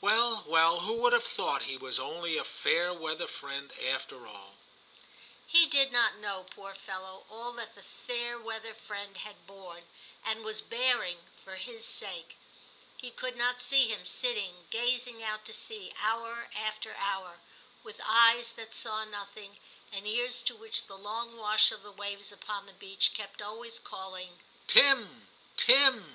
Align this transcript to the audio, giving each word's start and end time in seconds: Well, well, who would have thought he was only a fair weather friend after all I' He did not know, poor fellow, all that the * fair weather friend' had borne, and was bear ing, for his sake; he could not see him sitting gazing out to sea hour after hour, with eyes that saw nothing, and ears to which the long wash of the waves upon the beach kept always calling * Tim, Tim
Well, 0.00 0.42
well, 0.48 0.80
who 0.80 0.94
would 1.02 1.12
have 1.12 1.22
thought 1.24 1.64
he 1.64 1.76
was 1.76 1.98
only 1.98 2.38
a 2.38 2.44
fair 2.44 2.94
weather 2.94 3.28
friend 3.28 3.70
after 3.74 4.26
all 4.26 4.54
I' 4.56 5.00
He 5.54 5.66
did 5.66 5.92
not 5.92 6.14
know, 6.16 6.46
poor 6.50 6.74
fellow, 6.74 7.26
all 7.28 7.52
that 7.52 7.74
the 7.74 7.82
* 7.82 7.82
fair 8.06 8.38
weather 8.40 8.72
friend' 8.72 9.14
had 9.18 9.46
borne, 9.46 9.82
and 10.24 10.42
was 10.46 10.62
bear 10.62 11.02
ing, 11.04 11.18
for 11.44 11.56
his 11.56 11.84
sake; 11.84 12.38
he 12.96 13.10
could 13.10 13.36
not 13.36 13.60
see 13.60 13.86
him 13.86 14.06
sitting 14.06 14.66
gazing 14.70 15.22
out 15.22 15.44
to 15.44 15.52
sea 15.52 15.92
hour 15.98 16.48
after 16.56 16.94
hour, 16.94 17.40
with 17.82 18.00
eyes 18.02 18.52
that 18.52 18.74
saw 18.74 19.04
nothing, 19.04 19.58
and 19.92 20.08
ears 20.08 20.40
to 20.44 20.56
which 20.56 20.86
the 20.86 20.96
long 20.96 21.36
wash 21.36 21.70
of 21.70 21.82
the 21.82 21.92
waves 21.92 22.32
upon 22.32 22.64
the 22.64 22.72
beach 22.72 23.12
kept 23.12 23.42
always 23.42 23.78
calling 23.78 24.38
* 24.54 24.66
Tim, 24.68 25.28
Tim 25.58 26.04